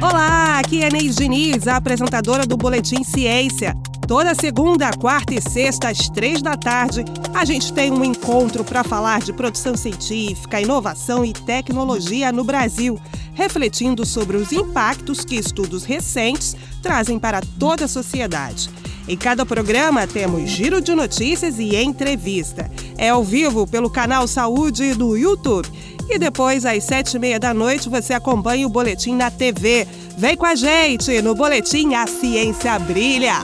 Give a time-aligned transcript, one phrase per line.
[0.00, 3.76] Olá, aqui é Neide Diniz, a apresentadora do Boletim Ciência.
[4.06, 7.04] Toda segunda, quarta e sexta, às três da tarde,
[7.34, 12.98] a gente tem um encontro para falar de produção científica, inovação e tecnologia no Brasil,
[13.34, 18.70] refletindo sobre os impactos que estudos recentes trazem para toda a sociedade.
[19.06, 22.70] Em cada programa temos giro de notícias e entrevista.
[22.96, 25.68] É ao vivo pelo canal Saúde do YouTube.
[26.10, 29.86] E depois, às sete e meia da noite, você acompanha o Boletim na TV.
[30.16, 33.34] Vem com a gente no Boletim A Ciência Brilha.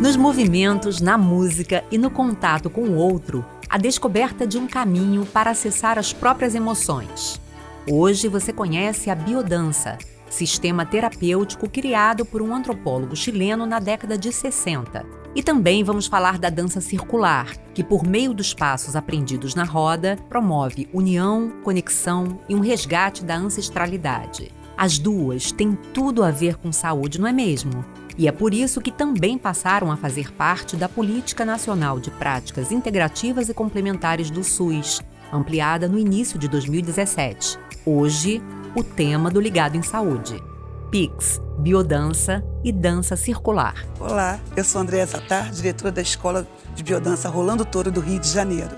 [0.00, 5.24] Nos movimentos, na música e no contato com o outro, a descoberta de um caminho
[5.24, 7.40] para acessar as próprias emoções.
[7.88, 9.96] Hoje você conhece a biodança,
[10.28, 15.21] sistema terapêutico criado por um antropólogo chileno na década de 60.
[15.34, 20.18] E também vamos falar da dança circular, que por meio dos passos aprendidos na roda,
[20.28, 24.52] promove união, conexão e um resgate da ancestralidade.
[24.76, 27.84] As duas têm tudo a ver com saúde, não é mesmo?
[28.18, 32.70] E é por isso que também passaram a fazer parte da Política Nacional de Práticas
[32.70, 35.00] Integrativas e Complementares do SUS,
[35.32, 37.58] ampliada no início de 2017.
[37.86, 38.42] Hoje,
[38.76, 40.51] o tema do Ligado em Saúde.
[40.92, 43.74] PIX, Biodança e Dança Circular.
[43.98, 48.28] Olá, eu sou Andréa Zatar, diretora da Escola de Biodança Rolando Touro do Rio de
[48.28, 48.76] Janeiro.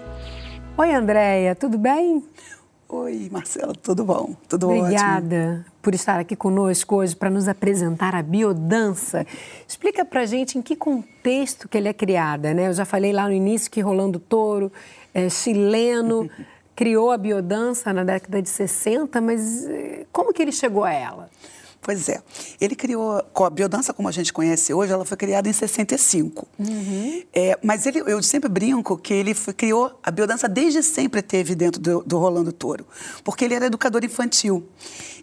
[0.79, 2.25] Oi, Andréia, tudo bem?
[2.89, 4.37] Oi, Marcela, tudo bom?
[4.49, 5.17] Tudo Obrigada ótimo?
[5.17, 9.27] Obrigada por estar aqui conosco hoje para nos apresentar a biodança.
[9.67, 12.69] Explica para gente em que contexto que ele é criada, né?
[12.69, 14.71] Eu já falei lá no início que Rolando Touro,
[15.13, 16.31] é, chileno,
[16.77, 21.29] criou a biodança na década de 60, mas eh, como que ele chegou a ela?
[21.85, 22.23] Pois é.
[22.59, 23.23] Ele criou.
[23.35, 26.49] A biodança, como a gente conhece hoje, ela foi criada em 65.
[26.59, 27.23] Uhum.
[27.31, 29.93] É, mas ele, eu sempre brinco que ele foi, criou.
[30.03, 32.87] A biodança desde sempre teve dentro do, do Rolando Touro,
[33.23, 34.67] porque ele era educador infantil.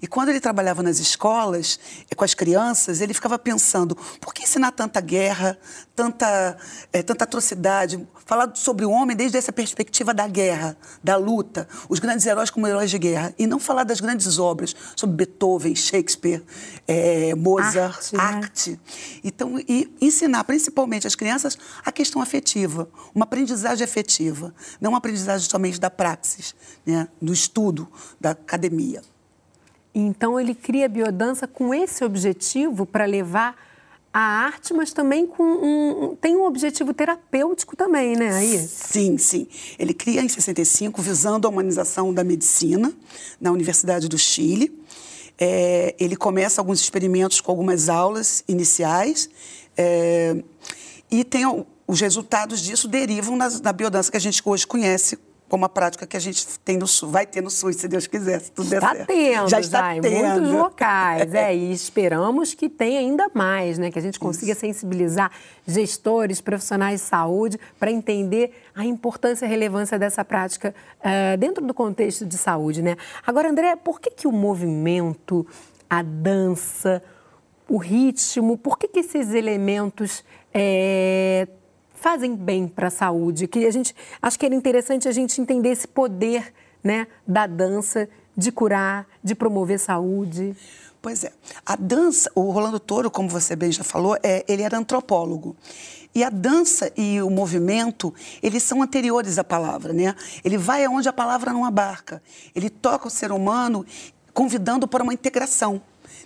[0.01, 4.43] E quando ele trabalhava nas escolas, eh, com as crianças, ele ficava pensando: por que
[4.43, 5.57] ensinar tanta guerra,
[5.95, 6.57] tanta,
[6.91, 8.07] é, tanta atrocidade?
[8.25, 12.65] Falar sobre o homem desde essa perspectiva da guerra, da luta, os grandes heróis como
[12.65, 13.33] heróis de guerra.
[13.37, 16.43] E não falar das grandes obras sobre Beethoven, Shakespeare
[16.87, 18.79] é, Mozart, arte, né?
[19.23, 25.47] Então, e ensinar principalmente as crianças a questão afetiva, uma aprendizagem afetiva, não uma aprendizagem
[25.47, 26.55] somente da praxis,
[26.85, 27.87] né, do estudo,
[28.19, 29.01] da academia.
[29.93, 33.55] Então ele cria a biodança com esse objetivo para levar
[34.13, 38.35] a arte, mas também com um, tem um objetivo terapêutico também, né?
[38.35, 38.57] Aí.
[38.59, 39.47] Sim, sim.
[39.79, 42.93] Ele cria em 65 visando a humanização da medicina
[43.39, 44.81] na Universidade do Chile.
[45.39, 49.29] É, ele começa alguns experimentos com algumas aulas iniciais
[49.77, 50.35] é,
[51.09, 51.45] e tem
[51.87, 55.17] os resultados disso derivam na, na biodança que a gente hoje conhece
[55.51, 58.07] como a prática que a gente tem no SUS, vai ter no SUS, se Deus
[58.07, 59.07] quiser, se tudo está der certo.
[59.07, 60.07] Tendo, já está já, tendo.
[60.07, 63.91] em muitos locais, é, e esperamos que tenha ainda mais, né?
[63.91, 64.61] Que a gente consiga Isso.
[64.61, 65.29] sensibilizar
[65.67, 71.67] gestores, profissionais de saúde para entender a importância e a relevância dessa prática uh, dentro
[71.67, 72.95] do contexto de saúde, né?
[73.27, 75.45] Agora, André, por que, que o movimento,
[75.89, 77.03] a dança,
[77.67, 80.23] o ritmo, por que, que esses elementos
[80.53, 81.45] é,
[82.01, 83.47] fazem bem para a saúde.
[83.47, 86.51] Que a gente acho que era interessante a gente entender esse poder,
[86.83, 90.55] né, da dança de curar, de promover saúde.
[90.99, 91.31] Pois é.
[91.65, 95.55] A dança, o Rolando Toro, como você bem já falou, é, ele era antropólogo.
[96.13, 98.13] E a dança e o movimento,
[98.43, 100.13] eles são anteriores à palavra, né?
[100.43, 102.21] Ele vai aonde a palavra não abarca.
[102.53, 103.85] Ele toca o ser humano
[104.33, 105.81] convidando para uma integração.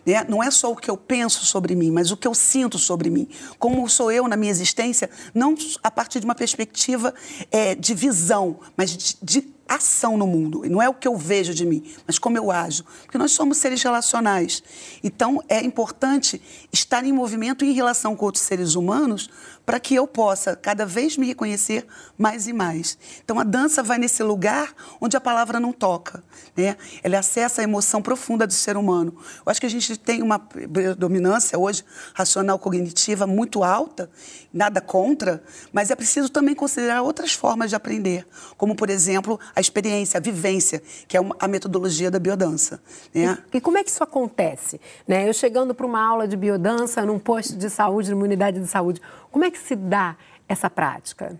[0.05, 0.25] Né?
[0.27, 3.09] Não é só o que eu penso sobre mim, mas o que eu sinto sobre
[3.09, 3.27] mim.
[3.57, 7.13] Como sou eu na minha existência, não a partir de uma perspectiva
[7.51, 10.65] é, de visão, mas de, de ação no mundo.
[10.65, 12.83] E não é o que eu vejo de mim, mas como eu ajo.
[13.03, 14.63] Porque nós somos seres relacionais.
[15.03, 16.41] Então, é importante
[16.71, 19.29] estar em movimento em relação com outros seres humanos
[19.65, 21.85] para que eu possa cada vez me reconhecer
[22.17, 22.97] mais e mais.
[23.23, 26.23] Então, a dança vai nesse lugar onde a palavra não toca.
[26.55, 26.77] Né?
[27.03, 29.15] Ela acessa a emoção profunda do ser humano.
[29.45, 34.09] Eu acho que a gente tem uma predominância hoje racional cognitiva muito alta,
[34.53, 35.43] nada contra,
[35.73, 38.25] mas é preciso também considerar outras formas de aprender,
[38.57, 42.81] como, por exemplo, a experiência, a vivência, que é a metodologia da biodança.
[43.13, 43.37] Né?
[43.53, 44.79] E, e como é que isso acontece?
[45.07, 45.27] Né?
[45.27, 49.01] Eu chegando para uma aula de biodança num posto de saúde, numa unidade de saúde,
[49.35, 50.15] como é que se dá
[50.47, 51.37] essa prática?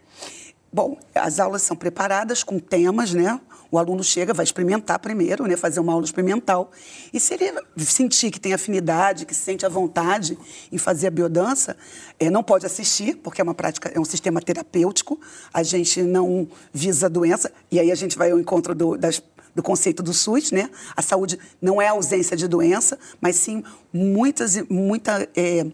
[0.70, 3.40] Bom, as aulas são preparadas com temas, né?
[3.72, 5.56] O aluno chega, vai experimentar primeiro, né?
[5.56, 6.72] Fazer uma aula experimental.
[7.14, 10.38] E se ele sentir que tem afinidade, que se sente à vontade
[10.70, 11.78] em fazer a biodança,
[12.20, 15.18] é, não pode assistir, porque é uma prática, é um sistema terapêutico.
[15.54, 17.50] A gente não visa a doença.
[17.72, 19.24] E aí a gente vai ao encontro do, das
[19.56, 20.70] do conceito do SUS, né?
[20.96, 25.66] A saúde não é a ausência de doença, mas sim muitas, muita é,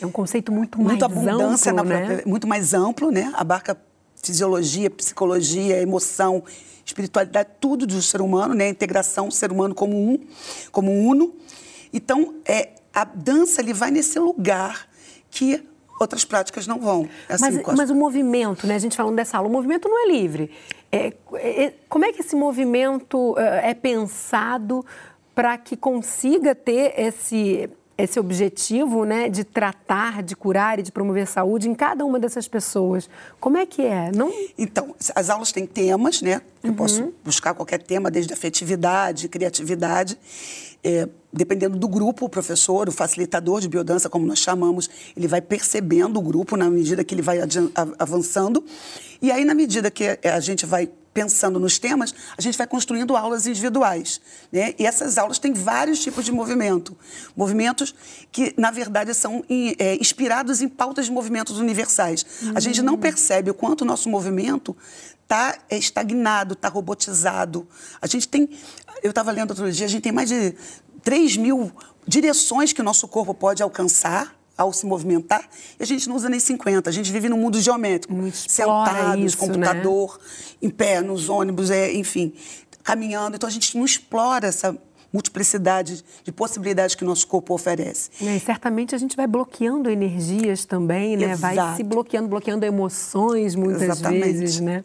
[0.00, 2.22] é um conceito muito mais abundância amplo, na né?
[2.26, 3.32] muito mais amplo, né?
[3.34, 3.80] Abarca
[4.22, 6.42] fisiologia, psicologia, emoção,
[6.84, 8.66] espiritualidade, tudo do ser humano, né?
[8.66, 10.18] A integração ser humano como um,
[10.72, 11.32] como uno.
[11.92, 14.88] Então, é a dança ele vai nesse lugar
[15.30, 15.62] que
[16.00, 17.08] outras práticas não vão.
[17.28, 18.74] É assim, mas, mas, o movimento, né?
[18.74, 20.50] A gente falando dessa aula, o movimento não é livre.
[20.90, 24.84] É, é, como é que esse movimento é, é pensado
[25.34, 27.70] para que consiga ter esse
[28.02, 32.48] esse objetivo né, de tratar, de curar e de promover saúde em cada uma dessas
[32.48, 33.08] pessoas.
[33.38, 34.10] Como é que é?
[34.12, 34.32] Não...
[34.58, 36.40] Então, as aulas têm temas, né?
[36.62, 36.76] Eu uhum.
[36.76, 40.18] posso buscar qualquer tema, desde afetividade, criatividade.
[40.82, 45.40] É, dependendo do grupo, o professor, o facilitador de biodança, como nós chamamos, ele vai
[45.40, 47.38] percebendo o grupo na medida que ele vai
[47.98, 48.64] avançando.
[49.20, 53.16] E aí, na medida que a gente vai pensando nos temas, a gente vai construindo
[53.16, 54.20] aulas individuais.
[54.52, 54.74] Né?
[54.78, 56.96] E essas aulas têm vários tipos de movimento.
[57.36, 57.94] Movimentos
[58.30, 59.44] que, na verdade, são
[59.78, 62.24] é, inspirados em pautas de movimentos universais.
[62.42, 62.52] Uhum.
[62.54, 64.76] A gente não percebe o quanto o nosso movimento
[65.22, 67.66] está é, estagnado, está robotizado.
[68.00, 68.48] A gente tem.
[69.02, 70.54] Eu estava lendo outro dia, a gente tem mais de
[71.02, 71.72] 3 mil
[72.06, 75.48] direções que o nosso corpo pode alcançar ao se movimentar,
[75.78, 76.90] e a gente não usa nem 50.
[76.90, 80.58] A gente vive num mundo geométrico, sentados, isso, computador, né?
[80.60, 82.34] em pé, nos ônibus, é, enfim,
[82.82, 83.36] caminhando.
[83.36, 84.76] Então a gente não explora essa
[85.10, 88.10] multiplicidade de possibilidades que o nosso corpo oferece.
[88.22, 91.32] É, e certamente a gente vai bloqueando energias também, né?
[91.32, 91.56] Exato.
[91.56, 94.22] Vai se bloqueando, bloqueando emoções muitas Exatamente.
[94.22, 94.84] vezes, né?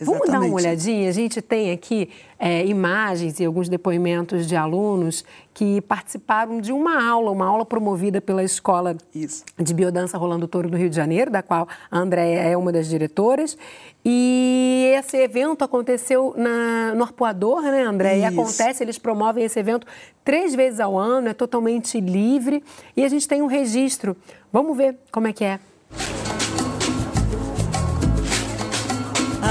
[0.00, 0.26] Exatamente.
[0.26, 1.08] Vamos dar uma olhadinha?
[1.08, 2.08] A gente tem aqui
[2.38, 8.20] é, imagens e alguns depoimentos de alunos que participaram de uma aula, uma aula promovida
[8.20, 9.44] pela Escola Isso.
[9.58, 12.88] de Biodança Rolando Touro do Rio de Janeiro, da qual a Andréia é uma das
[12.88, 13.58] diretoras.
[14.04, 18.18] E esse evento aconteceu na, no Arpoador, né, André?
[18.18, 19.86] E acontece, eles promovem esse evento
[20.24, 22.62] três vezes ao ano, é totalmente livre.
[22.96, 24.16] E a gente tem um registro.
[24.52, 25.58] Vamos ver como é que é.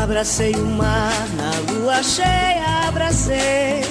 [0.02, 3.82] Abracei o mar na lua cheia, abracei,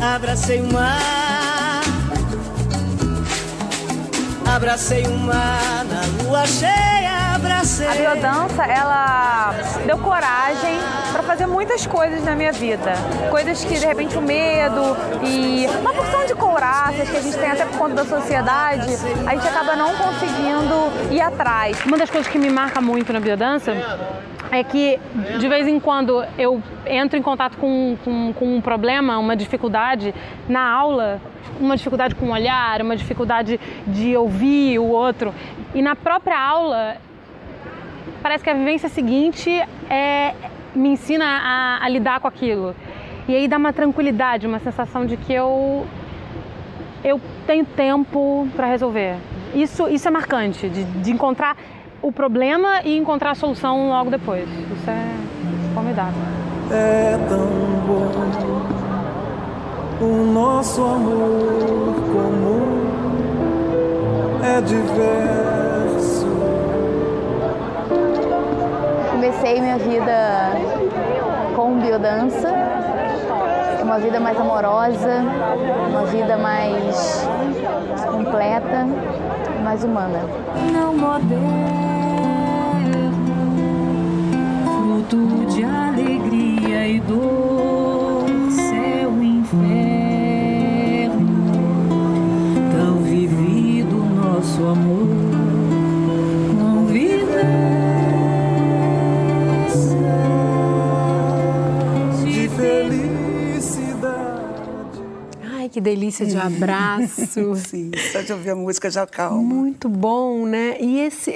[0.00, 1.82] abracei o mar.
[4.54, 7.88] Abracei o mar na lua cheia, abracei.
[7.88, 10.78] A biodança, ela deu coragem
[11.12, 12.94] para fazer muitas coisas na minha vida.
[13.28, 17.50] Coisas que, de repente, o medo e uma porção de couraças que a gente tem
[17.50, 18.96] até por conta da sociedade,
[19.26, 21.76] a gente acaba não conseguindo ir atrás.
[21.84, 23.74] Uma das coisas que me marca muito na biodança
[24.50, 24.98] é que
[25.38, 30.14] de vez em quando eu entro em contato com, com, com, um problema, uma dificuldade
[30.48, 31.20] na aula,
[31.60, 35.34] uma dificuldade com o olhar, uma dificuldade de ouvir o outro,
[35.74, 36.96] e na própria aula
[38.22, 39.50] parece que a vivência seguinte
[39.90, 40.34] é,
[40.74, 42.74] me ensina a, a lidar com aquilo.
[43.28, 45.84] E aí dá uma tranquilidade, uma sensação de que eu,
[47.02, 49.16] eu tenho tempo para resolver.
[49.54, 51.56] Isso, isso é marcante, de, de encontrar
[52.06, 54.48] o problema e encontrar a solução logo depois.
[54.48, 56.22] Isso é formidável.
[56.70, 57.46] É tão
[57.84, 58.06] bom
[60.00, 62.86] o nosso amor comum
[64.44, 66.26] é diverso.
[69.10, 70.52] Comecei minha vida
[71.56, 72.52] com biodança,
[73.82, 75.24] uma vida mais amorosa,
[75.88, 77.26] uma vida mais
[78.10, 78.86] completa,
[79.64, 80.20] mais humana.
[80.72, 81.95] Não moderno
[105.86, 107.54] delícia de abraço.
[107.56, 109.40] Sim, só de ouvir a música já calma.
[109.40, 110.76] Muito bom, né?
[110.80, 111.30] E esse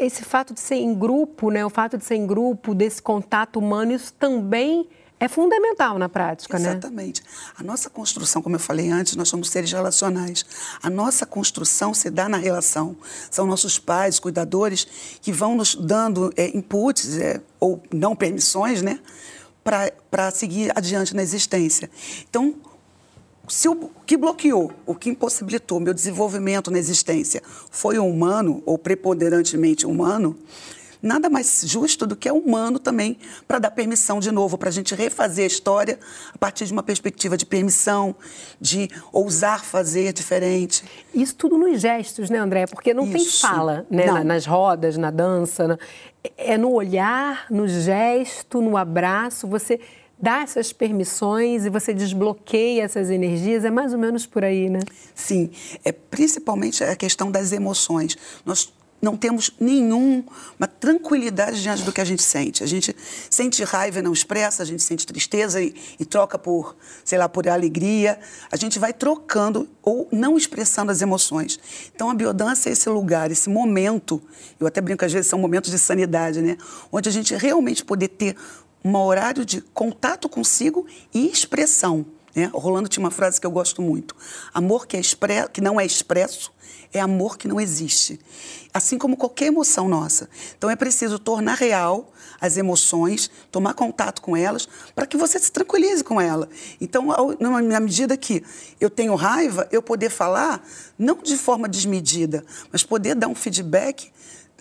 [0.00, 3.58] esse fato de ser em grupo, né, o fato de ser em grupo, desse contato
[3.58, 4.88] humano, isso também
[5.18, 6.74] é fundamental na prática, Exatamente.
[6.74, 6.78] né?
[6.78, 7.22] Exatamente.
[7.58, 10.46] A nossa construção, como eu falei antes, nós somos seres relacionais.
[10.80, 12.96] A nossa construção se dá na relação.
[13.28, 14.86] São nossos pais, cuidadores,
[15.20, 19.00] que vão nos dando é, inputs é, ou não permissões, né?
[19.64, 21.90] Para seguir adiante na existência.
[22.30, 22.54] Então,
[23.48, 28.76] se o que bloqueou, o que impossibilitou meu desenvolvimento na existência foi o humano, ou
[28.78, 30.36] preponderantemente humano,
[31.00, 34.72] nada mais justo do que é humano também para dar permissão de novo, para a
[34.72, 35.98] gente refazer a história
[36.34, 38.16] a partir de uma perspectiva de permissão,
[38.60, 40.84] de ousar fazer diferente.
[41.14, 42.66] Isso tudo nos gestos, né, André?
[42.66, 43.40] Porque não tem Isso.
[43.46, 44.06] fala, né?
[44.06, 44.14] Não.
[44.14, 45.68] na- Nas rodas, na dança.
[45.68, 45.78] na-
[46.36, 49.46] É no olhar, no gesto, no abraço.
[49.46, 49.78] Você
[50.20, 53.64] dá essas permissões e você desbloqueia essas energias.
[53.64, 54.80] É mais ou menos por aí, né?
[55.14, 55.50] Sim,
[55.84, 58.16] é principalmente a questão das emoções.
[58.44, 62.64] Nós não temos nenhuma tranquilidade diante do que a gente sente.
[62.64, 62.94] A gente
[63.30, 67.28] sente raiva e não expressa, a gente sente tristeza e, e troca por, sei lá,
[67.28, 68.18] por alegria.
[68.50, 71.60] A gente vai trocando ou não expressando as emoções.
[71.94, 74.20] Então a biodança é esse lugar, esse momento,
[74.58, 76.56] eu até brinco às vezes são momentos de sanidade, né?
[76.90, 78.36] Onde a gente realmente poder ter
[78.84, 82.06] um horário de contato consigo e expressão.
[82.34, 82.50] Né?
[82.52, 84.14] O Rolando tinha uma frase que eu gosto muito:
[84.52, 85.48] amor que, é expre...
[85.52, 86.52] que não é expresso
[86.92, 88.18] é amor que não existe.
[88.72, 90.28] Assim como qualquer emoção nossa.
[90.56, 95.50] Então é preciso tornar real as emoções, tomar contato com elas, para que você se
[95.50, 96.48] tranquilize com ela.
[96.80, 98.44] Então, ao- na medida que
[98.80, 100.64] eu tenho raiva, eu poder falar,
[100.96, 104.12] não de forma desmedida, mas poder dar um feedback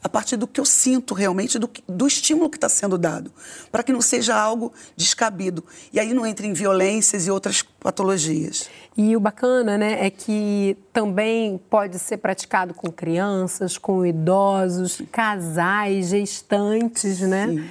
[0.03, 3.31] a partir do que eu sinto realmente, do, do estímulo que está sendo dado,
[3.71, 5.63] para que não seja algo descabido.
[5.91, 8.69] E aí não entre em violências e outras patologias.
[8.95, 16.09] E o bacana, né, é que também pode ser praticado com crianças, com idosos, casais,
[16.09, 17.69] gestantes, né?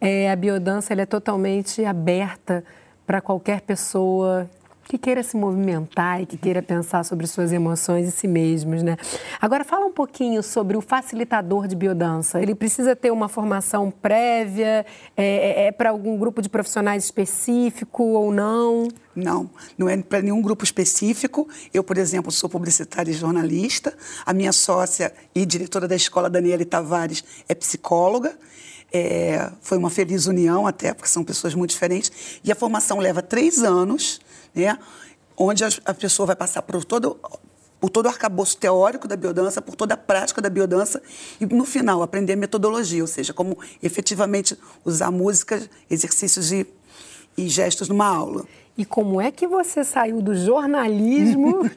[0.00, 2.64] É, a biodança ela é totalmente aberta
[3.06, 4.48] para qualquer pessoa
[4.88, 8.96] que queira se movimentar e que queira pensar sobre suas emoções e si mesmos, né?
[9.38, 12.40] Agora fala um pouquinho sobre o facilitador de biodança.
[12.40, 14.86] Ele precisa ter uma formação prévia?
[15.14, 18.88] É, é para algum grupo de profissionais específico ou não?
[19.14, 21.46] Não, não é para nenhum grupo específico.
[21.74, 23.94] Eu, por exemplo, sou publicitária e jornalista.
[24.24, 28.34] A minha sócia e diretora da escola, Daniele Tavares, é psicóloga.
[28.90, 32.40] É, foi uma feliz união até, porque são pessoas muito diferentes.
[32.42, 34.20] E a formação leva três anos,
[34.54, 34.78] né,
[35.36, 37.18] onde a, a pessoa vai passar por todo,
[37.80, 41.00] por todo o arcabouço teórico da biodança, por toda a prática da biodança
[41.40, 46.66] e, no final, aprender a metodologia, ou seja, como efetivamente usar músicas, exercícios e,
[47.36, 48.44] e gestos numa aula.
[48.76, 51.68] E como é que você saiu do jornalismo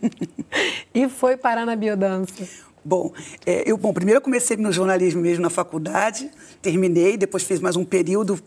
[0.94, 2.48] e foi parar na biodança?
[2.84, 3.12] Bom,
[3.46, 7.76] é, eu, bom, primeiro eu comecei no jornalismo mesmo na faculdade, terminei, depois fiz mais
[7.76, 8.40] um período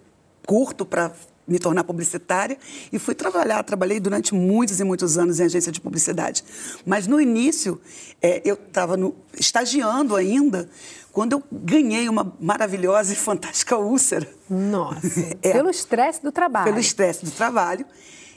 [0.45, 1.12] curto para
[1.47, 2.57] me tornar publicitária
[2.93, 3.63] e fui trabalhar.
[3.63, 6.45] Trabalhei durante muitos e muitos anos em agência de publicidade.
[6.87, 7.81] Mas no início,
[8.23, 8.97] é, eu estava
[9.39, 10.69] estagiando ainda,
[11.13, 14.29] quando eu ganhei uma maravilhosa e fantástica úlcera.
[14.49, 15.01] Nossa,
[15.43, 15.53] É.
[15.53, 16.65] pelo estresse do trabalho.
[16.67, 17.85] Pelo estresse do trabalho.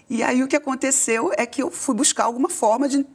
[0.09, 3.05] E aí o que aconteceu é que eu fui buscar alguma forma de,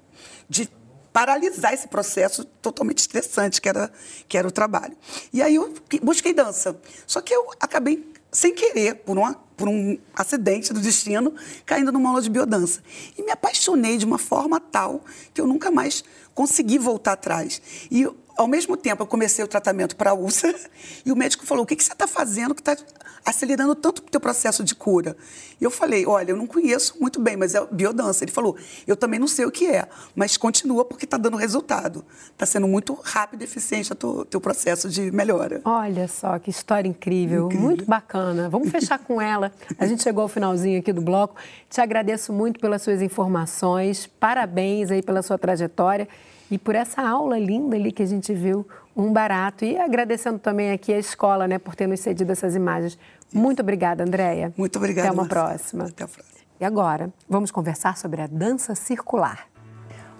[0.49, 0.69] de
[1.13, 3.91] paralisar esse processo totalmente estressante que era,
[4.29, 4.97] que era o trabalho.
[5.33, 6.79] E aí eu que- busquei dança.
[7.07, 11.35] Só que eu acabei, sem querer, por, uma, por um acidente do destino,
[11.67, 12.83] caindo numa aula de biodança.
[13.17, 16.03] E me apaixonei de uma forma tal que eu nunca mais
[16.35, 17.61] consegui voltar atrás.
[17.91, 20.59] E ao mesmo tempo, eu comecei o tratamento para a úlcera
[21.05, 22.75] e o médico falou: O que, que você está fazendo que está
[23.25, 25.17] acelerando tanto o teu processo de cura?
[25.61, 28.25] E eu falei: Olha, eu não conheço muito bem, mas é biodança.
[28.25, 32.05] Ele falou: Eu também não sei o que é, mas continua porque está dando resultado.
[32.33, 35.61] Está sendo muito rápido e eficiente o teu, teu processo de melhora.
[35.65, 38.49] Olha só que história incrível, muito bacana.
[38.49, 39.53] Vamos fechar com ela.
[39.79, 41.37] A gente chegou ao finalzinho aqui do bloco.
[41.71, 44.07] Te agradeço muito pelas suas informações.
[44.07, 46.09] Parabéns aí pela sua trajetória
[46.53, 49.65] e por essa aula linda ali que a gente viu, um barato.
[49.65, 52.99] E agradecendo também aqui a escola, né, por ter nos cedido essas imagens.
[53.33, 54.53] Muito obrigada, Andréia.
[54.57, 55.09] Muito obrigada.
[55.09, 55.85] Até uma próxima.
[55.85, 56.33] Até a próxima.
[56.61, 59.47] E agora, vamos conversar sobre a dança circular.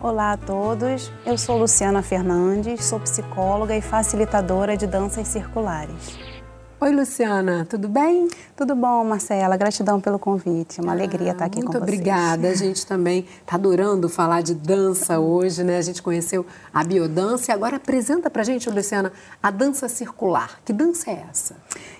[0.01, 6.32] Olá a todos, eu sou Luciana Fernandes, sou psicóloga e facilitadora de danças circulares.
[6.83, 8.27] Oi, Luciana, tudo bem?
[8.57, 9.57] Tudo bom, Marcela?
[9.57, 11.83] Gratidão pelo convite, uma alegria estar aqui Muito com vocês.
[11.85, 12.49] obrigada.
[12.49, 15.79] A gente também está adorando falar de dança hoje, né?
[15.79, 20.59] A gente conheceu a biodança e agora apresenta pra gente, Luciana, a dança circular.
[20.65, 21.55] Que dança é essa?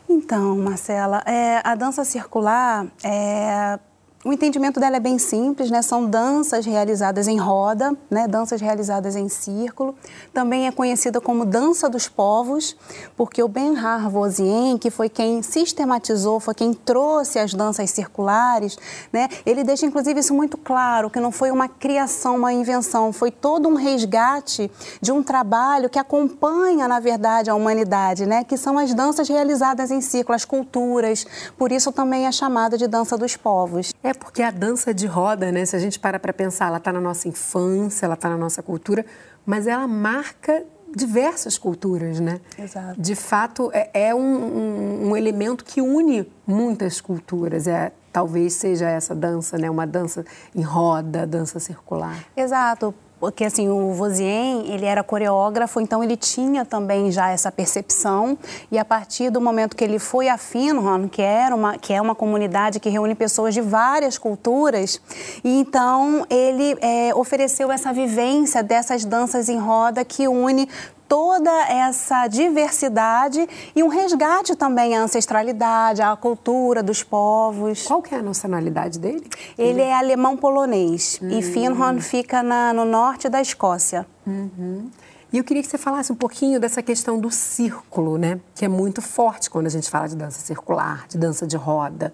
[0.09, 3.79] Então, Marcela, é, a dança circular, é,
[4.25, 5.83] o entendimento dela é bem simples, né?
[5.83, 8.29] São danças realizadas em roda, né?
[8.29, 9.97] Danças realizadas em círculo.
[10.33, 12.77] Também é conhecida como dança dos povos,
[13.17, 18.79] porque o Benhar Vosien, que foi quem sistematizou, foi quem trouxe as danças circulares,
[19.13, 19.29] né?
[19.45, 23.69] Ele deixa inclusive isso muito claro, que não foi uma criação, uma invenção, foi todo
[23.69, 28.45] um resgate de um trabalho que acompanha, na verdade, a humanidade, né?
[28.45, 31.27] Que são as danças realizadas em círculo, as culturas.
[31.59, 33.93] Por isso também é chamada de dança dos povos.
[34.01, 35.65] É porque a dança de roda, né?
[35.65, 38.63] Se a gente para para pensar, ela está na nossa infância, ela está na nossa
[38.63, 39.05] cultura,
[39.45, 40.65] mas ela marca
[40.95, 42.41] diversas culturas, né?
[42.59, 43.01] Exato.
[43.01, 47.67] De fato, é, é um, um, um, elemento que une muitas culturas.
[47.67, 49.71] É, talvez seja essa dança, né?
[49.71, 52.25] Uma dança em roda, dança circular.
[52.37, 58.37] Exato porque assim o Vosien ele era coreógrafo, então ele tinha também já essa percepção.
[58.69, 62.03] E a partir do momento que ele foi a Finhorn, que era uma que é
[62.03, 65.01] uma comunidade que reúne pessoas de várias culturas,
[65.45, 70.69] e então ele é, ofereceu essa vivência dessas danças em roda que une
[71.13, 77.83] toda essa diversidade e um resgate também à ancestralidade, à cultura dos povos.
[77.83, 79.29] Qual que é a nacionalidade dele?
[79.59, 81.29] Ele é alemão-polonês hum.
[81.29, 84.07] e Finhorn fica na, no norte da Escócia.
[84.27, 84.91] Uhum.
[85.31, 88.41] E eu queria que você falasse um pouquinho dessa questão do círculo, né?
[88.55, 92.11] Que é muito forte quando a gente fala de dança circular, de dança de roda.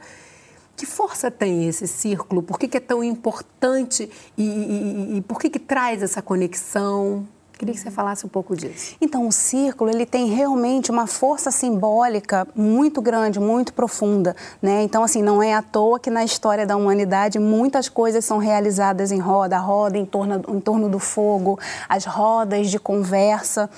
[0.76, 2.42] Que força tem esse círculo?
[2.42, 7.28] Por que, que é tão importante e, e, e por que, que traz essa conexão?
[7.58, 8.94] Queria que você falasse um pouco disso.
[9.00, 14.84] Então, o círculo ele tem realmente uma força simbólica muito grande, muito profunda, né?
[14.84, 19.10] Então, assim, não é à toa que na história da humanidade muitas coisas são realizadas
[19.10, 23.68] em roda, a roda em torno, em torno do fogo, as rodas de conversa,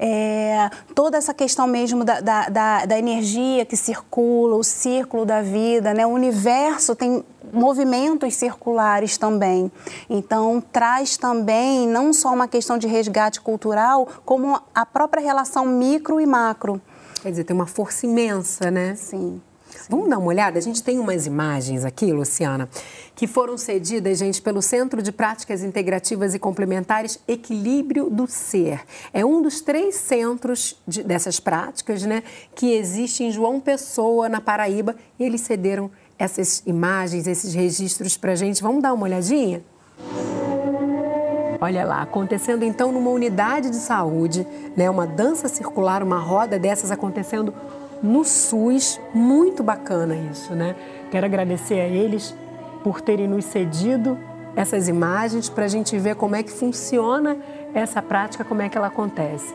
[0.00, 5.42] é, toda essa questão mesmo da, da, da, da energia que circula, o círculo da
[5.42, 6.04] vida, né?
[6.04, 9.70] O universo tem movimentos circulares também.
[10.08, 16.20] Então, traz também não só uma questão de resgate cultural, como a própria relação micro
[16.20, 16.80] e macro.
[17.22, 18.94] Quer dizer, tem uma força imensa, né?
[18.94, 19.40] Sim.
[19.88, 20.58] Vamos dar uma olhada?
[20.58, 22.68] A gente tem umas imagens aqui, Luciana,
[23.14, 28.82] que foram cedidas, gente, pelo Centro de Práticas Integrativas e Complementares Equilíbrio do Ser.
[29.12, 32.22] É um dos três centros de, dessas práticas, né,
[32.54, 38.32] que existe em João Pessoa, na Paraíba, e eles cederam essas imagens, esses registros para
[38.32, 38.62] a gente.
[38.62, 39.62] Vamos dar uma olhadinha?
[41.60, 44.46] Olha lá, acontecendo então numa unidade de saúde,
[44.76, 47.52] né, uma dança circular, uma roda dessas acontecendo
[48.02, 49.00] no SUS.
[49.12, 50.76] Muito bacana isso, né?
[51.10, 52.34] Quero agradecer a eles
[52.84, 54.16] por terem nos cedido
[54.54, 57.36] essas imagens para a gente ver como é que funciona
[57.74, 59.54] essa prática, como é que ela acontece.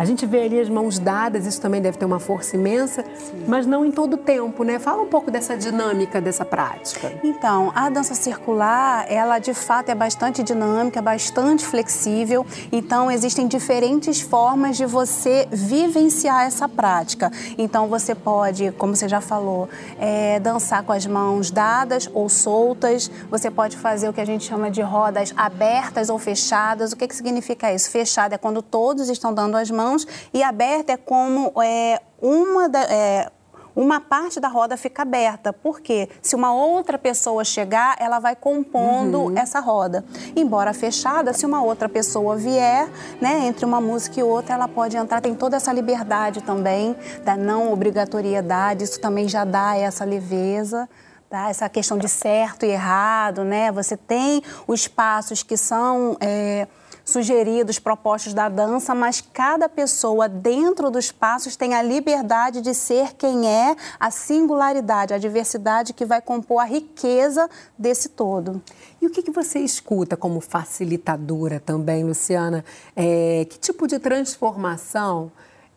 [0.00, 3.44] A gente vê ali as mãos dadas, isso também deve ter uma força imensa, Sim.
[3.46, 4.78] mas não em todo o tempo, né?
[4.78, 7.12] Fala um pouco dessa dinâmica dessa prática.
[7.22, 12.46] Então, a dança circular, ela de fato é bastante dinâmica, bastante flexível.
[12.72, 17.30] Então, existem diferentes formas de você vivenciar essa prática.
[17.58, 23.10] Então, você pode, como você já falou, é, dançar com as mãos dadas ou soltas.
[23.30, 26.90] Você pode fazer o que a gente chama de rodas abertas ou fechadas.
[26.90, 27.90] O que, que significa isso?
[27.90, 32.68] Fechada é quando todos estão dando as mãos mãos e aberta é como é, uma
[32.68, 33.30] da, é,
[33.74, 39.22] uma parte da roda fica aberta, porque se uma outra pessoa chegar, ela vai compondo
[39.22, 39.38] uhum.
[39.38, 40.04] essa roda.
[40.36, 42.88] Embora fechada, se uma outra pessoa vier,
[43.20, 45.20] né, entre uma música e outra, ela pode entrar.
[45.20, 50.88] Tem toda essa liberdade também da não obrigatoriedade, isso também já dá essa leveza.
[51.28, 51.48] Tá?
[51.48, 53.70] Essa questão de certo e errado, né?
[53.70, 56.66] Você tem os passos que são é,
[57.04, 63.14] sugeridos, propostos da dança, mas cada pessoa dentro dos passos tem a liberdade de ser
[63.14, 68.62] quem é, a singularidade, a diversidade que vai compor a riqueza desse todo.
[69.00, 72.64] E o que, que você escuta como facilitadora também, Luciana?
[72.94, 75.30] É, que tipo de transformação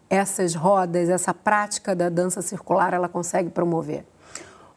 [0.10, 4.06] essas rodas, essa prática da dança circular, ela consegue promover?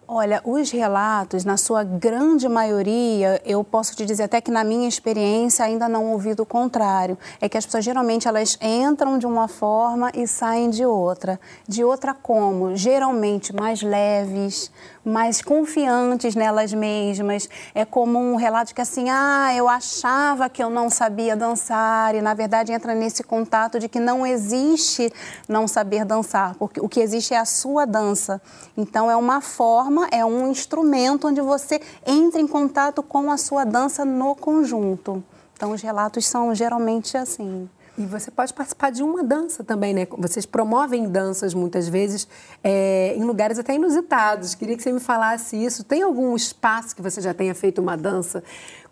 [0.09, 4.89] Olha, os relatos, na sua grande maioria, eu posso te dizer até que na minha
[4.89, 7.19] experiência ainda não ouvi do contrário.
[7.41, 11.41] É que as pessoas geralmente elas entram de uma forma e saem de outra.
[11.67, 12.77] De outra como?
[12.77, 14.71] Geralmente mais leves,
[15.07, 17.49] mais confiantes nelas mesmas.
[17.73, 22.21] É como um relato que assim, ah, eu achava que eu não sabia dançar e
[22.21, 25.13] na verdade entra nesse contato de que não existe
[25.49, 28.43] não saber dançar, porque o que existe é a sua dança.
[28.77, 33.65] Então é uma forma, é um instrumento onde você entra em contato com a sua
[33.65, 35.23] dança no conjunto.
[35.55, 37.69] Então os relatos são geralmente assim.
[37.99, 40.07] E você pode participar de uma dança também, né?
[40.19, 42.29] Vocês promovem danças muitas vezes
[42.63, 44.55] é, em lugares até inusitados.
[44.55, 45.83] Queria que você me falasse isso.
[45.83, 48.45] Tem algum espaço que você já tenha feito uma dança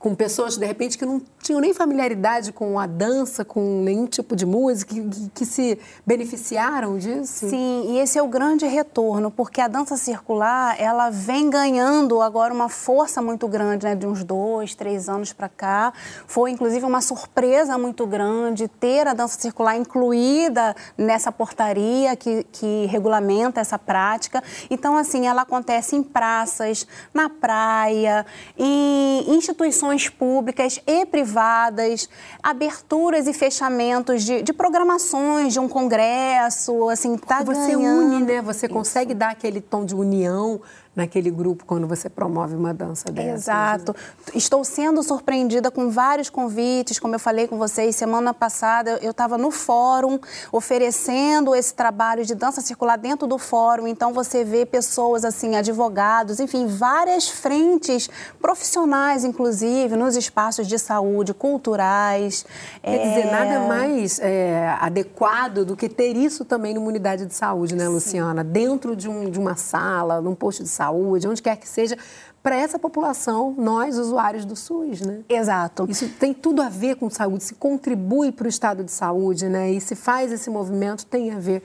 [0.04, 4.36] com pessoas, de repente, que não tinham nem familiaridade com a dança, com nenhum tipo
[4.36, 7.48] de música, que, que, se beneficiaram disso?
[7.48, 12.52] Sim, e esse é o grande retorno, porque a dança circular, ela vem ganhando agora
[12.52, 15.94] uma força muito grande, né, de uns dois, três anos para cá.
[16.26, 22.84] Foi, inclusive, uma surpresa muito grande ter a dança circular incluída nessa portaria que, que
[22.90, 24.44] regulamenta essa prática.
[24.68, 28.26] Então, assim, ela acontece em praças, na praia,
[28.58, 32.08] em instituições reuniões públicas e privadas,
[32.42, 38.14] aberturas e fechamentos de, de programações, de um congresso, assim, tá Você ganhando.
[38.14, 38.42] une, né?
[38.42, 40.60] Você consegue dar aquele tom de união
[40.94, 43.30] naquele grupo quando você promove uma dança dessa.
[43.30, 43.94] Exato.
[44.34, 49.36] Estou sendo surpreendida com vários convites, como eu falei com vocês semana passada, eu estava
[49.36, 50.18] no fórum
[50.52, 56.38] oferecendo esse trabalho de dança circular dentro do fórum, então você vê pessoas assim, advogados,
[56.38, 58.08] enfim, várias frentes
[58.40, 62.46] profissionais, inclusive, nos espaços de saúde, culturais.
[62.82, 67.74] Quer dizer, nada mais é, adequado do que ter isso também numa unidade de saúde,
[67.74, 68.44] né, Luciana?
[68.44, 71.96] Dentro de, um, de uma sala, num posto de saúde saúde, onde quer que seja,
[72.42, 75.20] para essa população, nós, usuários do SUS, né?
[75.28, 75.86] Exato.
[75.88, 79.72] Isso tem tudo a ver com saúde, se contribui para o estado de saúde, né?
[79.72, 81.64] E se faz esse movimento, tem a ver com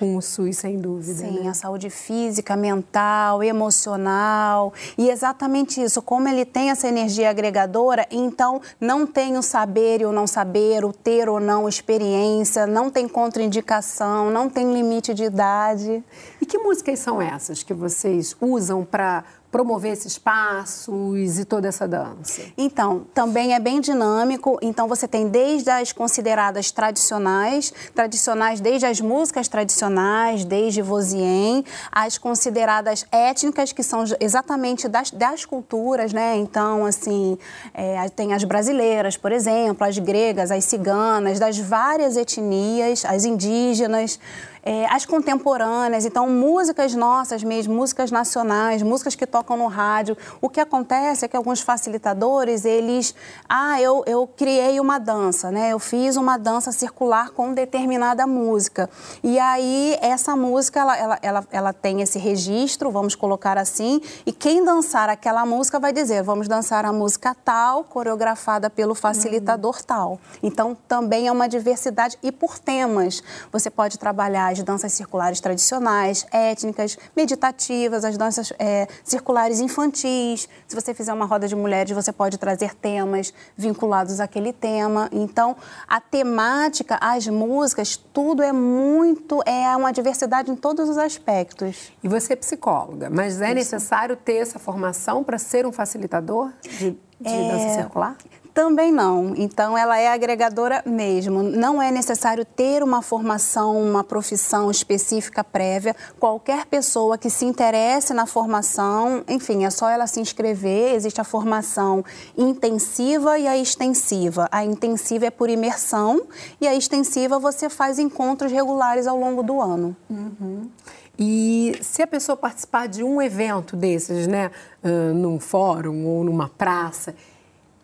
[0.00, 1.18] o SUS, sem dúvida.
[1.18, 1.48] Sim, né?
[1.48, 4.72] a saúde física, mental, emocional.
[4.98, 10.06] E exatamente isso, como ele tem essa energia agregadora, então não tem o saber e
[10.06, 15.24] o não saber, o ter ou não experiência, não tem contraindicação, não tem limite de
[15.24, 16.02] idade.
[16.40, 19.24] E que músicas são essas que vocês usam para
[19.54, 22.42] promover esses passos e toda essa dança?
[22.58, 24.58] Então, também é bem dinâmico.
[24.60, 32.18] Então, você tem desde as consideradas tradicionais, tradicionais desde as músicas tradicionais, desde Vosien, as
[32.18, 36.36] consideradas étnicas, que são exatamente das, das culturas, né?
[36.36, 37.38] Então, assim,
[37.72, 44.18] é, tem as brasileiras, por exemplo, as gregas, as ciganas, das várias etnias, as indígenas
[44.64, 50.16] é, as contemporâneas, então músicas nossas mesmo, músicas nacionais, músicas que tocam no rádio.
[50.40, 53.14] O que acontece é que alguns facilitadores, eles,
[53.46, 55.72] ah, eu, eu criei uma dança, né?
[55.72, 58.88] Eu fiz uma dança circular com determinada música.
[59.22, 64.32] E aí essa música, ela, ela, ela, ela tem esse registro, vamos colocar assim, e
[64.32, 69.82] quem dançar aquela música vai dizer, vamos dançar a música tal, coreografada pelo facilitador uhum.
[69.86, 70.20] tal.
[70.42, 73.22] Então também é uma diversidade e por temas.
[73.52, 80.48] Você pode trabalhar as danças circulares tradicionais, étnicas, meditativas, as danças é, circulares infantis.
[80.66, 85.08] Se você fizer uma roda de mulheres, você pode trazer temas vinculados àquele tema.
[85.12, 85.56] Então,
[85.88, 91.92] a temática, as músicas, tudo é muito, é uma diversidade em todos os aspectos.
[92.02, 93.54] E você é psicóloga, mas é Isso.
[93.54, 97.50] necessário ter essa formação para ser um facilitador de, de é...
[97.50, 98.16] dança circular?
[98.54, 99.34] Também não.
[99.36, 101.42] Então, ela é agregadora mesmo.
[101.42, 105.96] Não é necessário ter uma formação, uma profissão específica prévia.
[106.20, 110.94] Qualquer pessoa que se interesse na formação, enfim, é só ela se inscrever.
[110.94, 112.04] Existe a formação
[112.38, 114.48] intensiva e a extensiva.
[114.52, 116.22] A intensiva é por imersão
[116.60, 119.96] e a extensiva você faz encontros regulares ao longo do ano.
[120.08, 120.70] Uhum.
[121.18, 124.50] E se a pessoa participar de um evento desses, né,
[124.82, 127.14] uh, num fórum ou numa praça,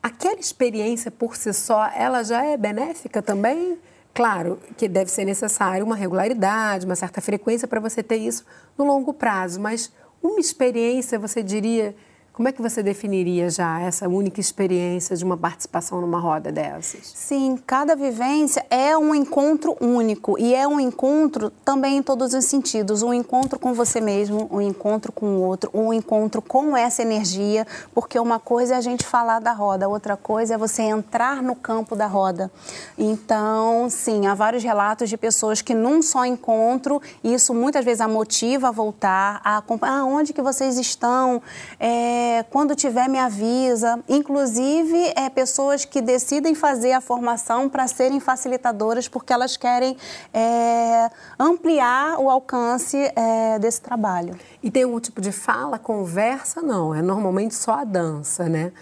[0.03, 3.79] aquela experiência por si só, ela já é benéfica também?
[4.13, 8.45] Claro que deve ser necessário uma regularidade, uma certa frequência para você ter isso
[8.77, 11.95] no longo prazo, mas uma experiência, você diria,
[12.41, 17.13] como é que você definiria já essa única experiência de uma participação numa roda dessas?
[17.15, 22.47] Sim, cada vivência é um encontro único e é um encontro também em todos os
[22.47, 23.03] sentidos.
[23.03, 27.67] Um encontro com você mesmo, um encontro com o outro, um encontro com essa energia,
[27.95, 31.55] porque uma coisa é a gente falar da roda, outra coisa é você entrar no
[31.55, 32.51] campo da roda.
[32.97, 38.09] Então, sim, há vários relatos de pessoas que num só encontro, isso muitas vezes a
[38.09, 41.43] motiva a voltar, a acompanhar, ah, onde que vocês estão?
[41.79, 43.99] É, é, quando tiver me avisa.
[44.09, 49.97] Inclusive, é, pessoas que decidem fazer a formação para serem facilitadoras porque elas querem
[50.33, 54.39] é, ampliar o alcance é, desse trabalho.
[54.63, 56.63] E tem algum tipo de fala, conversa?
[56.63, 58.73] Não, é normalmente só a dança, né?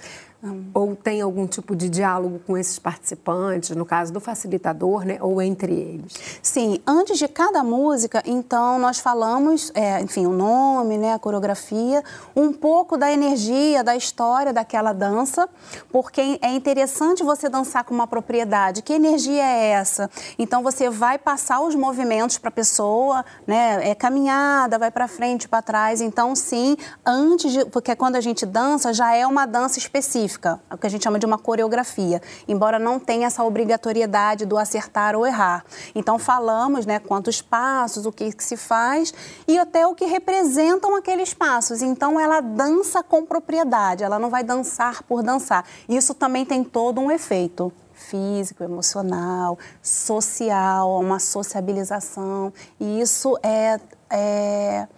[0.73, 5.19] Ou tem algum tipo de diálogo com esses participantes, no caso do facilitador, né?
[5.21, 6.13] Ou entre eles?
[6.41, 12.05] Sim, antes de cada música, então, nós falamos, é, enfim, o nome, né, a coreografia,
[12.37, 15.49] um pouco da energia, da história daquela dança,
[15.91, 18.83] porque é interessante você dançar com uma propriedade.
[18.83, 20.09] Que energia é essa?
[20.39, 23.91] Então, você vai passar os movimentos para a pessoa, né?
[23.91, 26.01] É caminhada, vai para frente, para trás.
[26.01, 27.65] Então, sim, antes de.
[27.65, 31.03] Porque quando a gente dança, já é uma dança específica específica, o que a gente
[31.03, 35.65] chama de uma coreografia, embora não tenha essa obrigatoriedade do acertar ou errar.
[35.95, 39.13] Então falamos, né, quantos passos, o que, que se faz
[39.47, 41.83] e até o que representam aqueles passos.
[41.83, 45.65] Então ela dança com propriedade, ela não vai dançar por dançar.
[45.89, 52.53] Isso também tem todo um efeito físico, emocional, social, uma sociabilização.
[52.79, 54.89] E isso é, é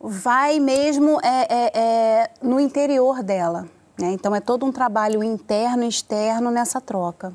[0.00, 3.68] vai mesmo é, é, é, no interior dela
[3.98, 4.12] Né?
[4.12, 7.32] Então é todo um trabalho interno e externo nessa troca.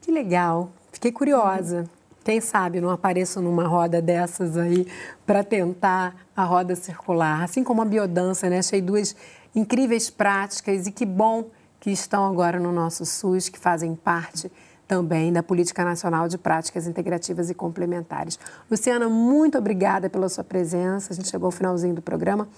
[0.00, 0.70] Que legal.
[0.92, 1.88] Fiquei curiosa.
[2.24, 4.86] Quem sabe não apareço numa roda dessas aí
[5.26, 7.42] para tentar a roda circular.
[7.42, 8.58] Assim como a biodança, né?
[8.58, 9.16] Achei duas
[9.54, 11.46] incríveis práticas e que bom
[11.78, 14.52] que estão agora no nosso SUS, que fazem parte
[14.86, 18.38] também da Política Nacional de Práticas Integrativas e Complementares.
[18.70, 21.12] Luciana, muito obrigada pela sua presença.
[21.12, 22.48] A gente chegou ao finalzinho do programa.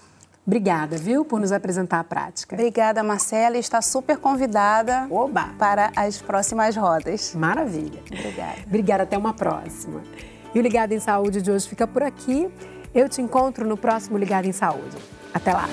[0.45, 2.55] Obrigada, viu, por nos apresentar a prática.
[2.55, 3.57] Obrigada, Marcela.
[3.57, 5.49] Está super convidada Oba.
[5.57, 7.33] para as próximas rodas.
[7.33, 8.01] Maravilha.
[8.11, 8.57] Obrigada.
[8.67, 10.01] Obrigada, até uma próxima.
[10.53, 12.49] E o Ligado em Saúde de hoje fica por aqui.
[12.93, 14.97] Eu te encontro no próximo Ligado em Saúde.
[15.33, 15.67] Até lá.